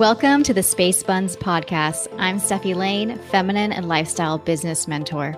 [0.00, 2.08] Welcome to the Space Buns podcast.
[2.16, 5.36] I'm Stefi Lane, feminine and lifestyle business mentor.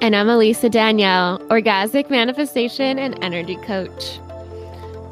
[0.00, 4.20] And I'm Elisa Danielle, orgasmic manifestation and energy coach.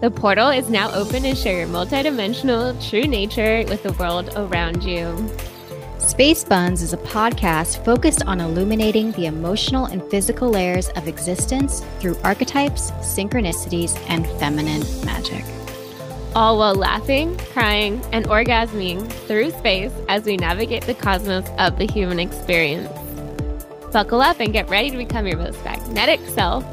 [0.02, 4.84] The portal is now open to share your multidimensional true nature with the world around
[4.84, 5.28] you.
[5.98, 11.84] Space Buns is a podcast focused on illuminating the emotional and physical layers of existence
[11.98, 15.44] through archetypes, synchronicities, and feminine magic.
[16.34, 21.86] All while laughing, crying, and orgasming through space as we navigate the cosmos of the
[21.86, 22.88] human experience.
[23.92, 26.64] Buckle up and get ready to become your most magnetic self.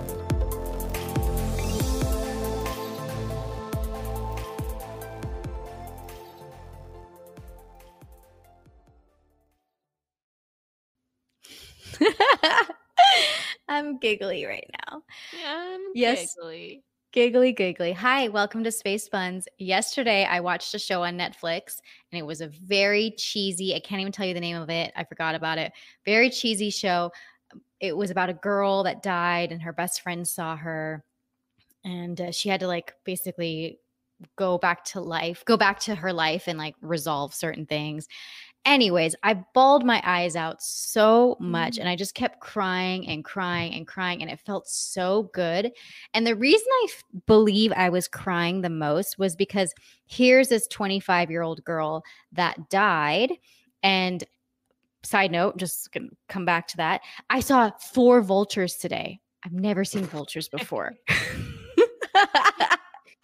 [13.67, 15.01] I'm giggly right now.
[15.45, 16.35] I'm Yes.
[16.35, 16.83] giggly.
[17.13, 17.93] Giggly, giggly.
[17.93, 19.47] Hi, welcome to Space Buns.
[19.57, 21.79] Yesterday, I watched a show on Netflix
[22.11, 24.91] and it was a very cheesy, I can't even tell you the name of it.
[24.93, 25.71] I forgot about it.
[26.05, 27.11] Very cheesy show.
[27.79, 31.05] It was about a girl that died and her best friend saw her
[31.85, 33.79] and uh, she had to like basically
[34.35, 38.09] go back to life, go back to her life and like resolve certain things.
[38.67, 41.79] Anyways, I bawled my eyes out so much Mm.
[41.79, 45.71] and I just kept crying and crying and crying and it felt so good.
[46.13, 49.73] And the reason I f- believe I was crying the most was because
[50.05, 53.31] here's this 25 year old girl that died.
[53.83, 54.21] And
[55.01, 56.99] side note, just gonna come back to that.
[57.29, 59.21] I saw four vultures today.
[59.45, 60.91] I've never seen vultures before.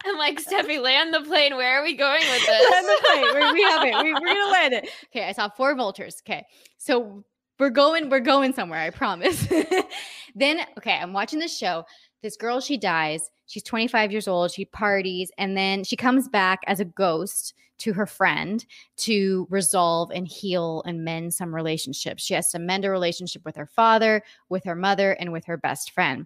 [0.05, 1.55] I'm like, Stefi, land the plane.
[1.55, 2.71] Where are we going with this?
[2.71, 3.23] Land the plane.
[3.33, 4.03] We, we have it.
[4.03, 4.89] We, are gonna land it.
[5.05, 6.21] Okay, I saw four vultures.
[6.25, 6.45] Okay,
[6.77, 7.23] so
[7.59, 8.09] we're going.
[8.09, 8.79] We're going somewhere.
[8.79, 9.47] I promise.
[10.35, 11.85] then, okay, I'm watching this show.
[12.21, 13.29] This girl, she dies.
[13.47, 14.51] She's 25 years old.
[14.51, 20.11] She parties, and then she comes back as a ghost to her friend to resolve
[20.11, 22.23] and heal and mend some relationships.
[22.23, 25.57] She has to mend a relationship with her father, with her mother, and with her
[25.57, 26.25] best friend.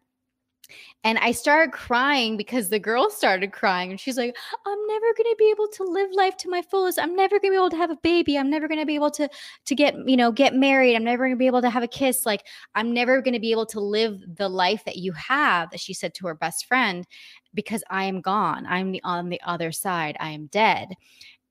[1.03, 4.35] And I started crying because the girl started crying and she's like,
[4.65, 6.99] I'm never going to be able to live life to my fullest.
[6.99, 8.37] I'm never going to be able to have a baby.
[8.37, 9.29] I'm never going to be able to
[9.65, 10.95] to get, you know, get married.
[10.95, 12.25] I'm never going to be able to have a kiss.
[12.25, 12.43] Like
[12.75, 15.93] I'm never going to be able to live the life that you have, that she
[15.93, 17.07] said to her best friend,
[17.53, 18.65] because I am gone.
[18.65, 20.17] I'm the, on the other side.
[20.19, 20.89] I am dead.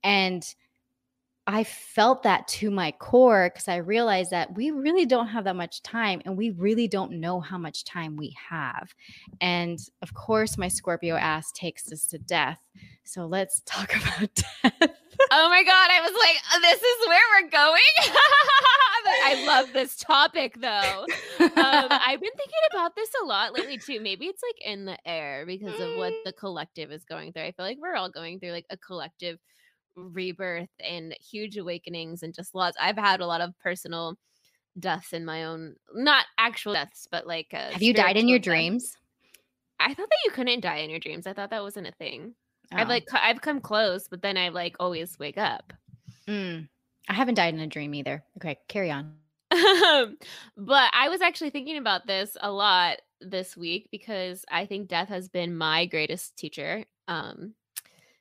[0.02, 0.46] And
[1.48, 5.54] I felt that to my core because I realized that we really don't have that
[5.54, 8.92] much time and we really don't know how much time we have.
[9.40, 12.58] And of course, my Scorpio ass takes us to death.
[13.04, 14.96] So let's talk about death.
[15.30, 17.82] Oh my god, I was like, "Uh, this is where we're going.
[19.24, 21.06] I love this topic though.
[21.40, 24.00] Um, I've been thinking about this a lot lately too.
[24.00, 27.44] Maybe it's like in the air because of what the collective is going through.
[27.44, 29.38] I feel like we're all going through like a collective
[29.96, 32.76] rebirth and huge awakenings and just lots.
[32.80, 34.16] I've had a lot of personal
[34.78, 38.44] deaths in my own, not actual deaths, but like have you died in your deaths.
[38.44, 38.96] dreams?
[39.80, 41.26] I thought that you couldn't die in your dreams.
[41.26, 42.34] I thought that wasn't a thing.
[42.72, 42.90] I've Oh.
[42.90, 45.72] like I've come close, but then I like always wake up.
[46.26, 46.68] Mm.
[47.08, 48.24] I haven't died in a dream either.
[48.38, 49.14] Okay, carry on.
[50.56, 55.08] But I was actually thinking about this a lot this week because I think death
[55.08, 56.84] has been my greatest teacher.
[57.08, 57.54] Um,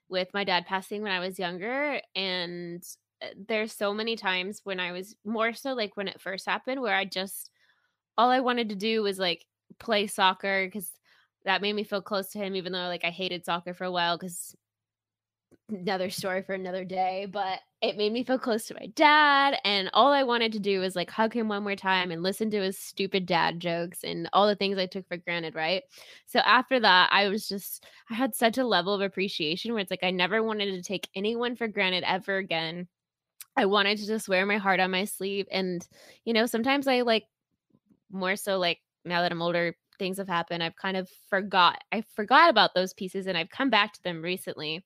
[0.09, 2.83] with my dad passing when I was younger, and
[3.21, 6.81] uh, there's so many times when I was more so like when it first happened,
[6.81, 7.51] where I just
[8.17, 9.45] all I wanted to do was like
[9.79, 10.91] play soccer because
[11.45, 13.91] that made me feel close to him, even though like I hated soccer for a
[13.91, 14.55] while because
[15.69, 19.57] another story for another day, but it made me feel close to my dad.
[19.63, 22.49] And all I wanted to do was like hug him one more time and listen
[22.51, 25.83] to his stupid dad jokes and all the things I took for granted, right?
[26.25, 29.91] So after that, I was just, I had such a level of appreciation where it's
[29.91, 32.87] like I never wanted to take anyone for granted ever again.
[33.57, 35.47] I wanted to just wear my heart on my sleeve.
[35.51, 35.85] And,
[36.25, 37.25] you know, sometimes I like
[38.11, 40.61] more so like now that I'm older, things have happened.
[40.61, 44.21] I've kind of forgot, I forgot about those pieces and I've come back to them
[44.21, 44.83] recently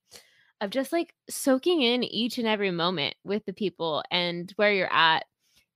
[0.62, 4.94] of just like soaking in each and every moment with the people and where you're
[4.94, 5.26] at.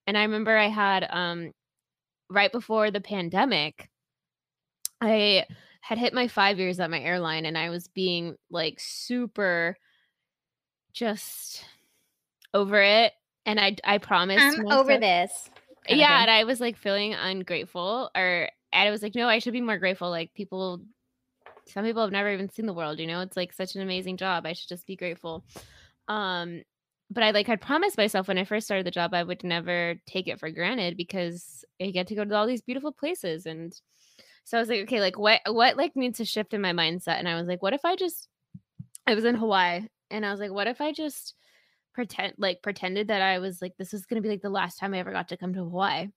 [0.08, 1.52] And I remember I had um
[2.30, 3.90] right before the pandemic,
[5.02, 5.46] I
[5.82, 9.76] had hit my five years at my airline and I was being like super
[10.94, 11.66] just
[12.54, 13.14] over it.
[13.46, 15.50] And I I promised I'm over this.
[15.90, 19.54] yeah, and I was like feeling ungrateful, or and I was like, no, I should
[19.54, 20.10] be more grateful.
[20.10, 20.82] Like people,
[21.68, 23.00] some people have never even seen the world.
[23.00, 24.46] You know, it's like such an amazing job.
[24.46, 25.44] I should just be grateful.
[26.08, 26.64] Um,
[27.10, 29.96] but I like had promised myself when I first started the job, I would never
[30.06, 33.74] take it for granted because I get to go to all these beautiful places, and
[34.44, 37.20] so I was like, okay, like what what like needs to shift in my mindset?
[37.20, 38.28] And I was like, what if I just,
[39.06, 41.36] I was in Hawaii, and I was like, what if I just
[41.94, 44.96] pretend like pretended that I was like this was gonna be like the last time
[44.96, 46.08] I ever got to come to Hawaii.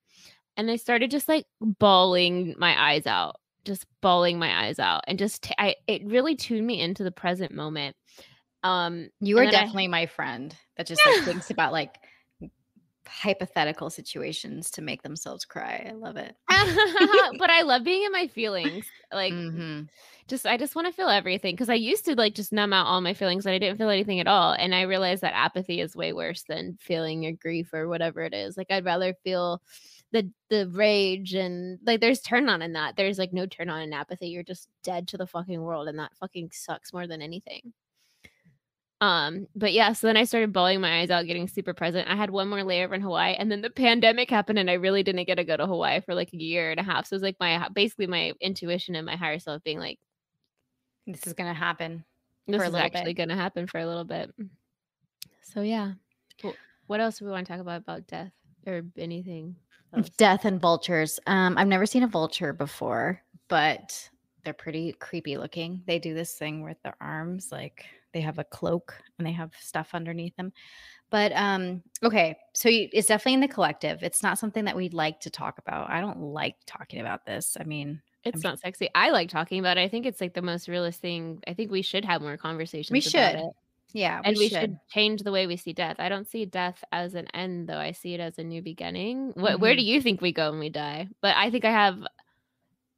[0.57, 3.37] And I started just like bawling my eyes out,
[3.67, 7.13] just bawling my eyes out, and just t- I it really tuned me into the
[7.13, 7.97] present moment.
[8.63, 11.99] Um, You are then I- definitely my friend that just like thinks about like
[13.07, 15.87] hypothetical situations to make themselves cry.
[15.89, 16.35] I love it.
[17.39, 18.85] but I love being in my feelings.
[19.13, 19.89] Like Mhm.
[20.27, 22.87] just I just want to feel everything because I used to like just numb out
[22.87, 24.53] all my feelings and I didn't feel anything at all.
[24.53, 28.35] And I realized that apathy is way worse than feeling your grief or whatever it
[28.35, 28.57] is.
[28.57, 29.63] Like I'd rather feel
[30.17, 32.97] the the rage and like there's turn on in that.
[32.97, 34.29] There's like no turn on in apathy.
[34.29, 37.73] You're just dead to the fucking world and that fucking sucks more than anything.
[39.03, 42.09] Um, but yeah, so then I started bawling my eyes out, getting super present.
[42.09, 45.03] I had one more layover in Hawaii, and then the pandemic happened, and I really
[45.03, 47.07] didn't get to go to Hawaii for like a year and a half.
[47.07, 49.99] So it was like my basically my intuition and my higher self being like,
[51.07, 52.05] This is gonna happen.
[52.47, 53.19] this For a is actually bit.
[53.19, 54.33] going to happen for a little bit.
[55.43, 55.93] So yeah,
[56.43, 58.33] Wh- what else do we want to talk about about death
[58.67, 59.57] or anything?
[60.17, 61.19] Death and vultures.
[61.27, 64.09] Um, I've never seen a vulture before, but
[64.45, 65.83] they're pretty creepy looking.
[65.87, 69.53] They do this thing with their arms, like they have a cloak and they have
[69.59, 70.53] stuff underneath them.
[71.11, 74.03] But um, okay, so you, it's definitely in the collective.
[74.03, 75.89] It's not something that we'd like to talk about.
[75.91, 77.57] I don't like talking about this.
[77.61, 78.89] I mean, It's I'm- not sexy.
[78.95, 79.83] I like talking about it.
[79.83, 81.41] I think it's like the most realist thing.
[81.47, 82.91] I think we should have more conversations.
[82.93, 83.41] we about should.
[83.47, 83.53] it.
[83.93, 84.61] Yeah, and we should.
[84.61, 85.97] should change the way we see death.
[85.99, 87.79] I don't see death as an end, though.
[87.79, 89.33] I see it as a new beginning.
[89.35, 89.89] What, Where do mm-hmm.
[89.89, 91.09] you think we go when we die?
[91.23, 92.07] But I think I have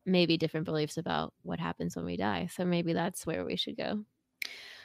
[0.05, 2.49] maybe different beliefs about what happens when we die.
[2.55, 4.05] So maybe that's where we should go.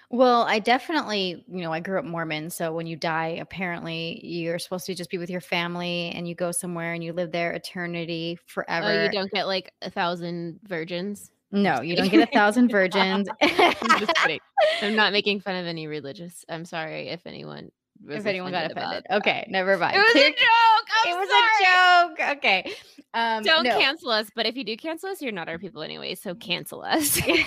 [0.10, 2.52] Well, I definitely, you know, I grew up Mormon.
[2.52, 6.36] So when you die, apparently you're supposed to just be with your family and you
[6.36, 8.88] go somewhere and you live there eternity forever.
[8.88, 11.32] Oh, you don't get like a thousand virgins.
[11.54, 13.30] No, you don't get a thousand virgins.
[13.42, 14.40] I'm just kidding.
[14.82, 16.44] I'm not making fun of any religious.
[16.50, 17.72] I'm sorry if anyone.
[18.06, 19.06] Was if anyone got offended.
[19.10, 19.96] Okay, never mind.
[19.96, 20.88] It was Clear- a joke.
[21.06, 21.48] I'm it was sorry.
[21.64, 22.38] a joke.
[22.38, 22.74] Okay.
[23.14, 23.80] Um, Don't no.
[23.80, 26.16] cancel us, but if you do cancel us, you're not our people anyway.
[26.16, 27.16] So cancel us.
[27.26, 27.46] you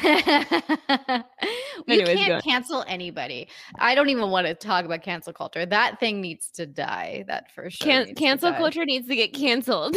[1.89, 3.49] Anyways, can't cancel anybody.
[3.79, 5.67] I don't even want to talk about cancel culture.
[5.67, 7.25] That thing needs to die.
[7.27, 7.85] That for sure.
[8.05, 9.97] Can- cancel culture needs to get canceled.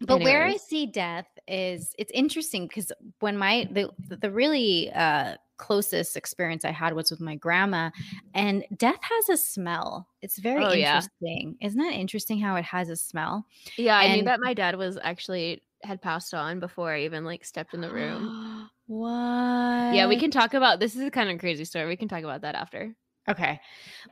[0.00, 5.36] But where I see death is it's interesting because when my the the really uh
[5.56, 7.90] closest experience I had was with my grandma
[8.32, 10.08] and death has a smell.
[10.22, 11.00] It's very Oh, yeah.
[11.00, 11.56] interesting.
[11.60, 13.44] Isn't that interesting how it has a smell?
[13.76, 17.44] Yeah, I knew that my dad was actually had passed on before I even like
[17.44, 18.32] stepped in the room.
[18.86, 19.08] what?
[19.90, 21.86] yeah, we can talk about this is a kind of crazy story.
[21.86, 22.94] We can talk about that after.
[23.28, 23.60] Okay.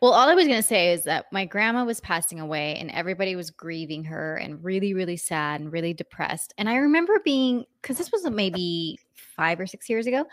[0.02, 2.90] Well, all I was going to say is that my grandma was passing away and
[2.90, 6.52] everybody was grieving her and really, really sad and really depressed.
[6.58, 10.26] And I remember being, because this was maybe five or six years ago,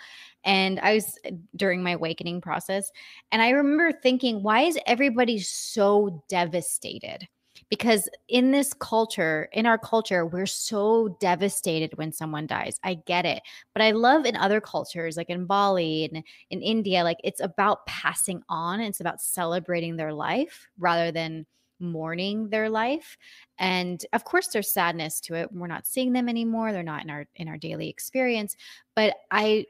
[0.43, 2.91] and I was uh, during my awakening process.
[3.31, 7.27] And I remember thinking, why is everybody so devastated?
[7.73, 12.79] Because in this culture, in our culture, we're so devastated when someone dies.
[12.83, 13.41] I get it.
[13.73, 17.83] But I love in other cultures, like in Bali and in India, like it's about
[17.87, 21.47] passing on, it's about celebrating their life rather than
[21.79, 23.17] mourning their life.
[23.57, 25.51] And of course there's sadness to it.
[25.51, 26.73] We're not seeing them anymore.
[26.73, 28.55] They're not in our in our daily experience.
[28.95, 29.65] But I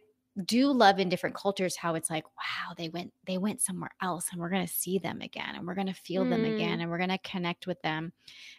[0.45, 4.29] do love in different cultures how it's like wow they went they went somewhere else
[4.31, 6.55] and we're going to see them again and we're going to feel them Mm.
[6.55, 8.13] again and we're going to connect with them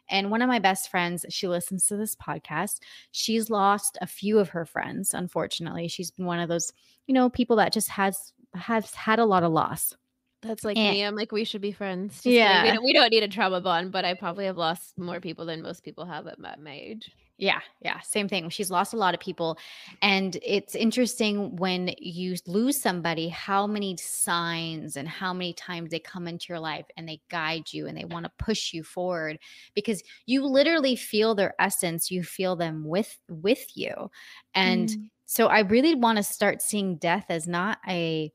[0.09, 2.79] and one of my best friends she listens to this podcast
[3.11, 6.73] she's lost a few of her friends unfortunately she's been one of those
[7.09, 9.97] you know people that just has has had a lot of loss
[10.43, 11.03] That's like And- me.
[11.03, 12.17] I'm like, we should be friends.
[12.17, 12.27] Just.
[12.27, 12.63] Yeah.
[12.65, 15.47] we don't, we don't need a trauma bond, but I probably have lost more people
[15.47, 17.11] than most people have at my, my age.
[17.37, 18.49] Yeah, yeah, same thing.
[18.49, 19.59] She's lost a lot of people.
[20.01, 25.99] And it's interesting when you lose somebody, how many signs and how many times they
[25.99, 29.41] come into your life and they guide you and they want to push you forward
[29.75, 34.13] because you literally feel their essence, you feel them with with you.
[34.55, 35.11] And Mm.
[35.27, 38.33] so I really want to start seeing death as not a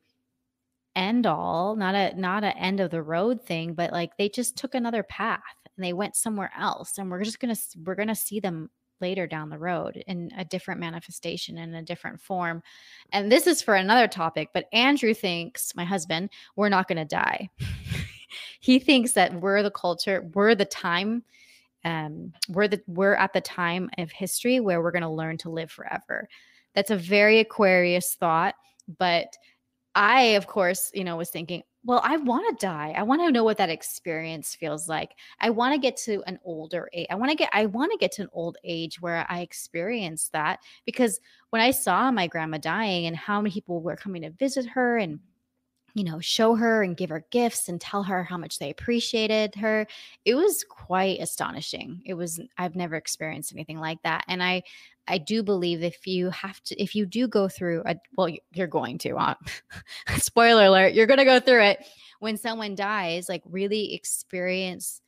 [0.95, 4.57] end all, not a not a end of the road thing, but like they just
[4.57, 5.41] took another path
[5.75, 8.69] and they went somewhere else and we're just going to we're going to see them
[9.01, 12.61] later down the road in a different manifestation in a different form.
[13.11, 17.05] And this is for another topic, but Andrew thinks, my husband, we're not going to
[17.05, 17.49] die.
[18.59, 21.23] he thinks that we're the culture, we're the time
[21.85, 25.49] um we're the we're at the time of history where we're going to learn to
[25.49, 26.27] live forever.
[26.75, 28.55] That's a very aquarius thought,
[28.97, 29.37] but
[29.95, 32.93] I of course, you know, was thinking, well, I want to die.
[32.95, 35.11] I want to know what that experience feels like.
[35.39, 37.07] I want to get to an older age.
[37.09, 40.29] I want to get I want to get to an old age where I experience
[40.33, 41.19] that because
[41.51, 44.97] when I saw my grandma dying and how many people were coming to visit her
[44.97, 45.19] and
[45.93, 49.55] you know, show her and give her gifts and tell her how much they appreciated
[49.55, 49.87] her.
[50.25, 52.01] It was quite astonishing.
[52.05, 54.23] It was I've never experienced anything like that.
[54.27, 54.63] And I
[55.07, 58.67] I do believe if you have to if you do go through a well you're
[58.67, 59.35] going to uh,
[60.17, 61.85] spoiler alert, you're going to go through it
[62.19, 65.01] when someone dies, like really experience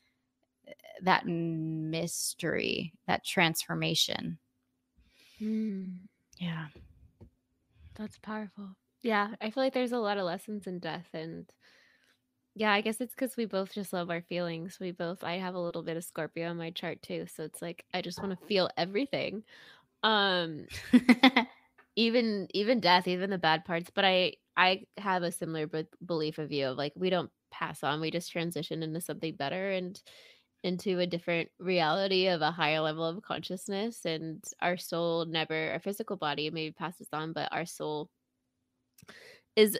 [0.67, 0.71] eh,
[1.03, 4.37] that mystery, that transformation.
[5.41, 5.97] Mm,
[6.37, 6.67] Yeah.
[7.95, 8.75] that's powerful.
[9.03, 11.51] Yeah, I feel like there's a lot of lessons in death and
[12.55, 14.77] yeah, I guess it's because we both just love our feelings.
[14.79, 17.61] We both I have a little bit of Scorpio in my chart too, so it's
[17.61, 19.43] like I just want to feel everything.
[20.03, 20.67] Um
[21.97, 26.39] even even death, even the bad parts, but I I have a similar b- belief
[26.39, 30.01] of you of like we don't pass on, we just transition into something better and
[30.63, 35.79] into a different reality of a higher level of consciousness and our soul never our
[35.79, 38.09] physical body maybe passes on, but our soul
[39.55, 39.79] is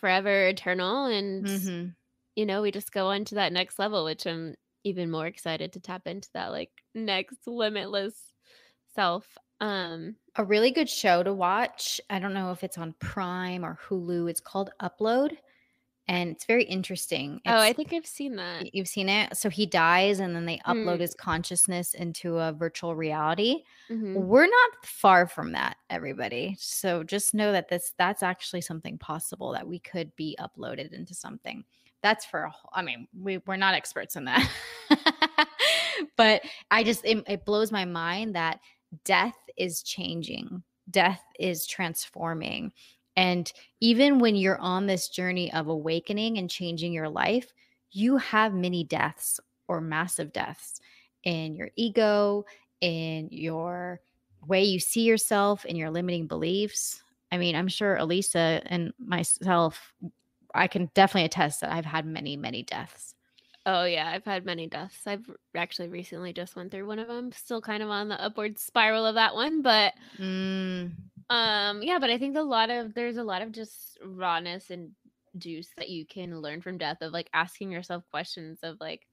[0.00, 1.88] forever eternal and hmm
[2.36, 5.72] you know, we just go on to that next level, which I'm even more excited
[5.72, 8.32] to tap into that like next limitless
[8.94, 9.38] self.
[9.60, 12.00] Um A really good show to watch.
[12.10, 14.30] I don't know if it's on Prime or Hulu.
[14.30, 15.36] It's called Upload
[16.08, 17.40] and it's very interesting.
[17.46, 18.74] oh, I think I've seen that.
[18.74, 19.36] you've seen it.
[19.36, 23.62] So he dies and then they upload Mm, his consciousness into a virtual reality.
[23.88, 26.56] hmm We're not far from that, everybody.
[26.58, 31.14] So just know that this that's actually something possible that we could be uploaded into
[31.14, 31.64] something.
[32.02, 34.48] That's for a whole, I mean, we we're not experts in that.
[36.16, 38.60] but I just it, it blows my mind that
[39.04, 40.62] death is changing.
[40.90, 42.72] Death is transforming.
[43.16, 47.52] And even when you're on this journey of awakening and changing your life,
[47.90, 50.80] you have many deaths or massive deaths
[51.24, 52.44] in your ego,
[52.80, 54.00] in your
[54.46, 57.02] way you see yourself, in your limiting beliefs.
[57.32, 59.92] I mean, I'm sure Elisa and myself,
[60.54, 63.14] I can definitely attest that I've had many, many deaths.
[63.64, 65.06] Oh yeah, I've had many deaths.
[65.06, 67.32] I've actually recently just went through one of them.
[67.32, 70.92] Still kind of on the upward spiral of that one, but Mm,
[71.30, 74.92] um yeah, but I think a lot of there's a lot of just rawness and
[75.36, 79.06] juice that you can learn from death of like asking yourself questions of like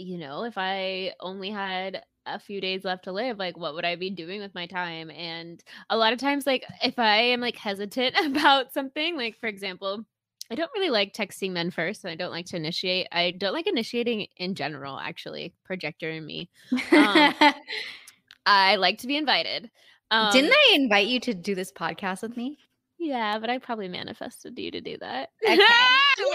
[0.00, 3.84] you know, if I only had a few days left to live, like what would
[3.84, 5.10] I be doing with my time?
[5.10, 9.46] And a lot of times, like if I am like hesitant about something, like for
[9.46, 10.04] example,
[10.50, 12.04] I don't really like texting men first.
[12.04, 13.06] And I don't like to initiate.
[13.12, 16.50] I don't like initiating in general, actually, projector and me.
[16.92, 17.34] Um,
[18.46, 19.70] I like to be invited.
[20.10, 22.58] Um, Didn't I invite you to do this podcast with me?
[22.98, 25.30] Yeah, but I probably manifested you to do that.
[25.42, 25.58] Okay.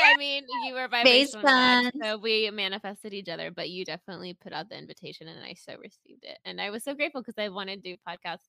[0.04, 3.52] I mean, you were vibrational match, so we manifested each other.
[3.52, 6.84] But you definitely put out the invitation, and I so received it, and I was
[6.84, 8.48] so grateful because I wanted to do podcasts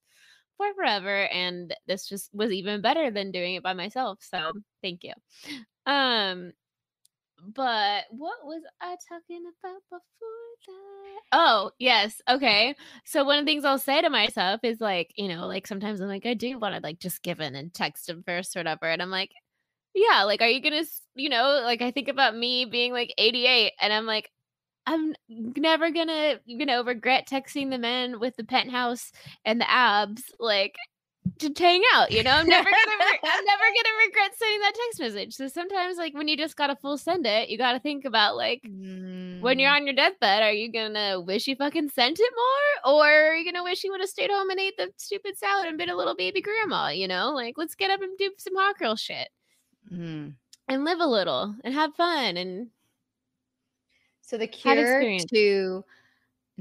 [0.56, 4.20] for forever, and this just was even better than doing it by myself.
[4.22, 4.52] So
[4.82, 5.12] thank you.
[5.84, 6.52] Um,
[7.54, 10.00] but what was I talking about before
[10.66, 11.20] that?
[11.32, 12.20] Oh, yes.
[12.28, 12.74] Okay.
[13.04, 16.00] So one of the things I'll say to myself is like, you know, like sometimes
[16.00, 18.60] I'm like, I do want to like just give in and text him first or
[18.60, 18.86] whatever.
[18.86, 19.30] And I'm like,
[19.94, 20.84] yeah, like, are you gonna,
[21.14, 24.30] you know, like I think about me being like 88 and I'm like,
[24.86, 29.10] I'm never gonna, you know, regret texting the men with the penthouse
[29.44, 30.22] and the abs.
[30.38, 30.76] Like,
[31.38, 32.32] to hang out, you know.
[32.32, 35.34] I'm never gonna re- I'm never gonna regret sending that text message.
[35.34, 38.62] So sometimes like when you just gotta full send it, you gotta think about like
[38.62, 42.94] when you're Mm, on your deathbed, are you gonna wish you fucking sent it more?
[42.94, 45.66] Or are you gonna wish you would have stayed home and ate the stupid salad
[45.66, 47.30] and been a little baby grandma, you know?
[47.30, 49.28] Like let's get up and do some hot girl shit
[49.92, 50.34] mm.
[50.68, 52.68] and live a little and have fun and
[54.22, 55.84] So the cure to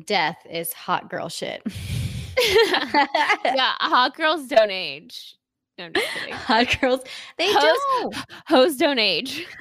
[0.06, 1.64] death is hot girl shit.
[3.46, 5.36] yeah, hot girls don't age.
[5.77, 5.89] No,
[6.32, 7.01] hot girls,
[7.38, 7.62] they Hoes-
[8.01, 8.15] don't.
[8.48, 9.46] Hoes don't age.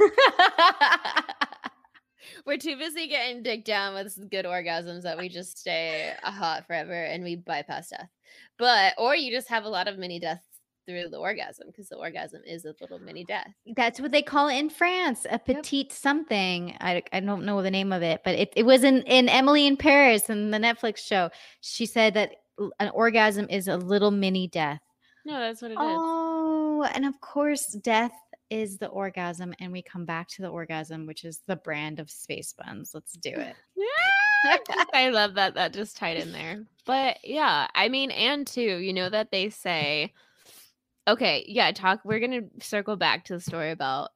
[2.47, 6.67] We're too busy getting dick down with good orgasms that we just stay uh, hot
[6.67, 8.11] forever and we bypass death.
[8.59, 10.45] But or you just have a lot of mini deaths
[10.87, 13.49] through the orgasm because the orgasm is a little mini death.
[13.75, 16.77] That's what they call it in France, a petite something.
[16.81, 19.67] I, I don't know the name of it, but it, it was in, in Emily
[19.67, 21.31] in Paris in the Netflix show.
[21.63, 22.37] She said that
[22.79, 24.81] an orgasm is a little mini death.
[25.25, 25.81] No, that's what it is.
[25.81, 28.13] Oh, and of course, death
[28.51, 32.11] is the orgasm, and we come back to the orgasm, which is the brand of
[32.11, 32.93] space buns.
[32.95, 33.57] Let's do it.
[34.93, 36.65] I love that that just tied in there.
[36.87, 40.13] But yeah, I mean, and too, you know that they say,
[41.09, 42.01] okay, yeah, talk.
[42.05, 44.11] We're gonna circle back to the story about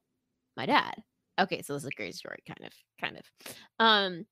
[0.55, 1.01] my dad.
[1.39, 3.55] Okay, so this is a great story, kind of, kind of.
[3.79, 4.25] Um,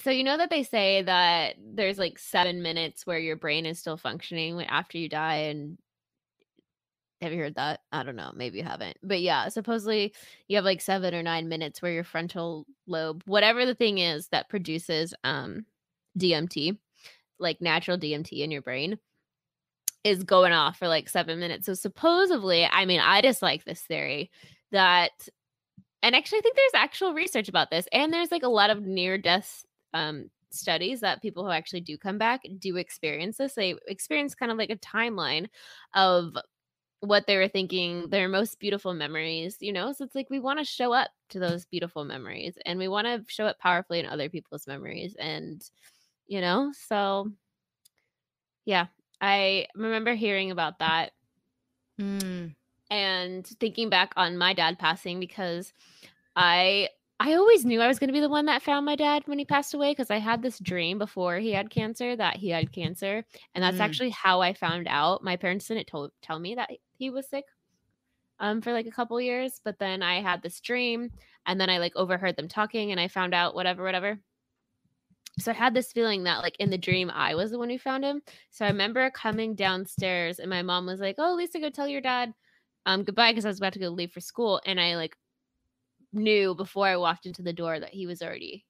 [0.00, 3.78] so you know that they say that there's like seven minutes where your brain is
[3.78, 5.78] still functioning after you die, and
[7.20, 7.80] Have you heard that?
[7.92, 8.32] I don't know.
[8.34, 8.96] Maybe you haven't.
[9.02, 10.14] But yeah, supposedly
[10.48, 14.28] you have like seven or nine minutes where your frontal lobe, whatever the thing is
[14.28, 15.66] that produces um
[16.18, 16.78] DMT,
[17.38, 18.98] like natural DMT in your brain,
[20.04, 21.66] is going off for like seven minutes.
[21.66, 24.30] So supposedly, I mean, I just like this theory
[24.72, 25.10] that
[26.02, 27.86] and actually I think there's actual research about this.
[27.92, 31.96] And there's like a lot of near death um studies that people who actually do
[31.96, 33.54] come back do experience this.
[33.54, 35.48] They experience kind of like a timeline
[35.94, 36.34] of
[37.00, 39.92] what they were thinking, their most beautiful memories, you know?
[39.92, 43.06] So it's like we want to show up to those beautiful memories and we want
[43.06, 45.16] to show up powerfully in other people's memories.
[45.18, 45.62] And,
[46.26, 47.30] you know, so
[48.64, 48.86] yeah,
[49.20, 51.12] I remember hearing about that
[51.98, 52.54] Mm.
[52.90, 55.72] and thinking back on my dad passing because
[56.36, 59.22] I I always knew I was going to be the one that found my dad
[59.26, 62.48] when he passed away because I had this dream before he had cancer that he
[62.48, 63.24] had cancer
[63.54, 63.80] and that's Mm.
[63.80, 65.22] actually how I found out.
[65.22, 67.44] My parents didn't told, tell me that he was sick
[68.40, 71.12] um for like a couple years, but then I had this dream
[71.46, 74.20] and then I like overheard them talking and I found out whatever whatever.
[75.38, 77.78] So I had this feeling that like in the dream I was the one who
[77.78, 78.22] found him.
[78.50, 82.00] So I remember coming downstairs and my mom was like, "Oh, Lisa, go tell your
[82.00, 82.34] dad
[82.86, 85.16] um goodbye because I was about to go leave for school." And I like
[86.12, 88.64] knew before I walked into the door that he was already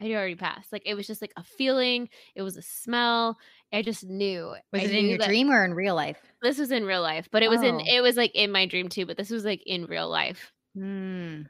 [0.00, 0.72] I'd already passed.
[0.72, 3.38] Like it was just like a feeling, it was a smell.
[3.72, 4.54] I just knew.
[4.72, 6.20] Was I it in your dream or in real life?
[6.42, 7.84] This was in real life, but it was in Oh.
[7.84, 10.52] it was like in my dream too, but this was like in real life.
[10.76, 11.46] Mm.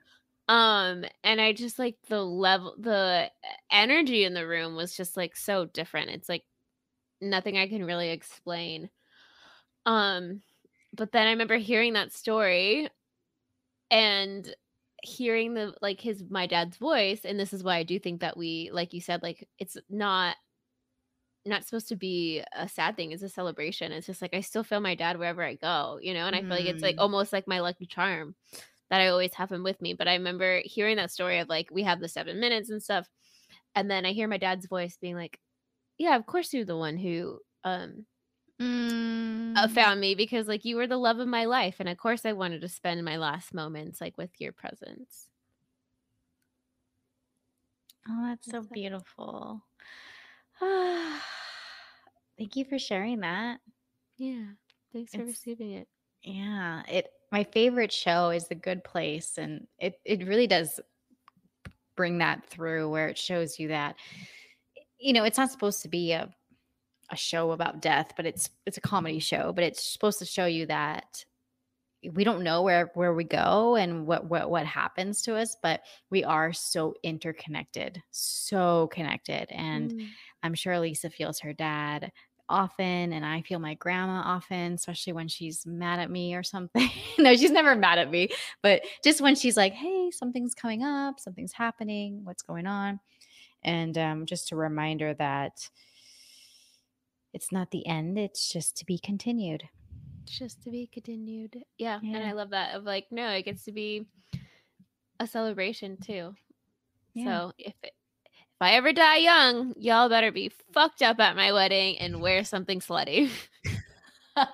[0.48, 3.30] Um and I just like the level the
[3.70, 6.10] energy in the room was just like so different.
[6.10, 6.44] It's like
[7.20, 8.90] nothing I can really explain.
[9.86, 10.42] Um
[10.94, 12.88] but then I remember hearing that story
[13.90, 14.54] and
[15.08, 18.36] hearing the like his my dad's voice and this is why I do think that
[18.36, 20.36] we like you said like it's not
[21.46, 24.64] not supposed to be a sad thing it's a celebration it's just like I still
[24.64, 27.00] feel my dad wherever I go you know and I feel like it's like Mm.
[27.00, 28.34] almost like my lucky charm
[28.90, 31.70] that I always have him with me but I remember hearing that story of like
[31.70, 33.08] we have the 7 minutes and stuff
[33.74, 35.40] and then I hear my dad's voice being like
[35.98, 38.06] yeah of course you're the one who um
[38.60, 39.70] Mm.
[39.72, 42.32] found me because like you were the love of my life and of course i
[42.32, 45.28] wanted to spend my last moments like with your presence
[48.10, 49.62] Oh, that's so beautiful.
[50.60, 51.20] Thank
[52.56, 53.60] you for sharing that.
[54.16, 54.44] yeah
[54.92, 55.88] thanks for It's- receiving it
[56.22, 60.80] Yeah, it my favorite show is The Good Place and it it really does
[61.96, 63.96] bring that through where it shows you that
[65.00, 66.28] you know, it's not supposed to be a
[67.10, 70.46] a show about death, but it's it's a comedy show, but it's supposed to show
[70.46, 71.24] you that
[72.12, 75.80] we don't know where where we go and what what what happens to us, but
[76.10, 80.08] we are so interconnected, so connected and Mm.
[80.42, 82.12] I'm sure Lisa feels her dad
[82.48, 86.88] often, and I feel my grandma often, especially when she's mad at me or something.
[87.18, 88.28] no, she's never mad at me,
[88.62, 93.00] but just when she's like, hey, something's coming up, something's happening, what's going on?
[93.62, 95.68] And um, just a reminder that
[97.38, 99.62] it's not the end, it's just to be continued.
[100.26, 103.72] just to be continued yeah, and i love that of like no it gets to
[103.72, 104.04] be
[105.20, 106.34] a celebration too
[107.14, 107.24] Yeah.
[107.24, 107.92] so if it,
[108.24, 112.44] if i ever die young y'all better be fucked up at my wedding and wear
[112.44, 113.30] something slutty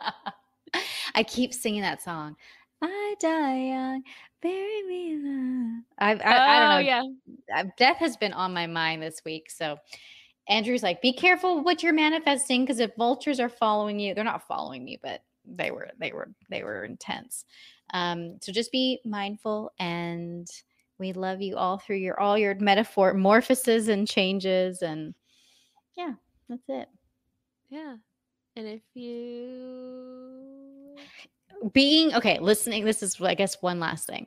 [1.15, 2.37] I keep singing that song.
[2.83, 4.03] I die young,
[4.43, 5.83] bury me the.
[5.99, 6.77] I, I, I don't oh, know.
[6.77, 9.51] oh yeah death has been on my mind this week.
[9.51, 9.79] So
[10.49, 14.47] Andrew's like, be careful what you're manifesting because if vultures are following you, they're not
[14.47, 17.45] following me, but they were, they were, they were intense.
[17.93, 20.49] Um, so just be mindful and
[20.99, 25.15] we love you all through your all your metaphor morphoses and changes and
[25.97, 26.15] yeah,
[26.49, 26.89] that's it.
[27.69, 27.97] yeah
[28.57, 30.97] and if you
[31.73, 34.27] Being okay, listening, this is I guess one last thing.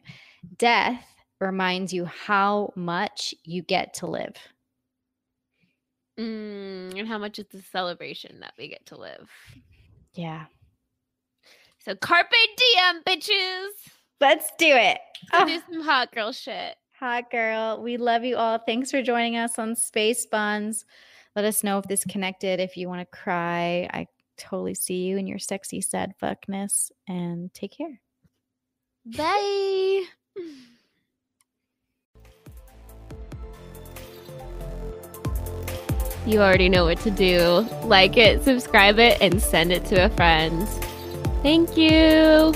[0.58, 1.06] Death
[1.40, 4.36] reminds you how much you get to live.
[6.20, 9.30] Mm, and how much is the celebration that we get to live?
[10.16, 10.46] Yeah.
[11.80, 13.70] So carpe diem, bitches.
[14.20, 14.98] Let's do it.
[15.32, 15.46] Go Oh.
[15.46, 16.76] do some hot girl shit.
[17.00, 17.82] Hot girl.
[17.82, 18.58] We love you all.
[18.58, 20.86] Thanks for joining us on Space Buns.
[21.36, 22.60] Let us know if this connected.
[22.60, 26.90] If you want to cry, I totally see you in your sexy sad fuckness.
[27.08, 28.02] And take care.
[29.06, 30.04] Bye.
[36.28, 37.66] You already know what to do.
[37.86, 40.68] Like it, subscribe it, and send it to a friend.
[41.42, 42.54] Thank you.